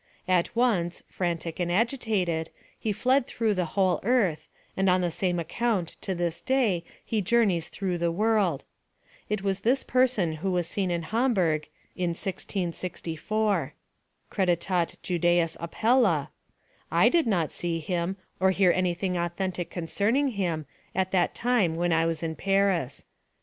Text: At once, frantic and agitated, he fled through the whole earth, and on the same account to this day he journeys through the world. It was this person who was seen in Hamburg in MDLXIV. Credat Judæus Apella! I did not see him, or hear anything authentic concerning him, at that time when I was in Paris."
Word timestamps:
At 0.27 0.55
once, 0.55 1.03
frantic 1.05 1.59
and 1.59 1.71
agitated, 1.71 2.49
he 2.79 2.91
fled 2.91 3.27
through 3.27 3.53
the 3.53 3.65
whole 3.77 3.99
earth, 4.01 4.47
and 4.75 4.89
on 4.89 5.01
the 5.01 5.11
same 5.11 5.37
account 5.37 5.89
to 6.01 6.15
this 6.15 6.41
day 6.41 6.83
he 7.05 7.21
journeys 7.21 7.69
through 7.69 7.99
the 7.99 8.11
world. 8.11 8.63
It 9.29 9.43
was 9.43 9.59
this 9.59 9.83
person 9.83 10.37
who 10.37 10.49
was 10.49 10.67
seen 10.67 10.89
in 10.89 11.03
Hamburg 11.03 11.69
in 11.95 12.13
MDLXIV. 12.15 13.73
Credat 14.31 14.95
Judæus 15.03 15.55
Apella! 15.59 16.29
I 16.91 17.07
did 17.07 17.27
not 17.27 17.53
see 17.53 17.79
him, 17.79 18.17
or 18.39 18.49
hear 18.49 18.71
anything 18.71 19.15
authentic 19.19 19.69
concerning 19.69 20.29
him, 20.29 20.65
at 20.95 21.11
that 21.11 21.35
time 21.35 21.75
when 21.75 21.93
I 21.93 22.07
was 22.07 22.23
in 22.23 22.35
Paris." 22.35 23.05